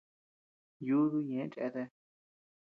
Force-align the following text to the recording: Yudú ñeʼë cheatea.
Yudú 0.87 1.19
ñeʼë 1.29 1.49
cheatea. 1.53 1.87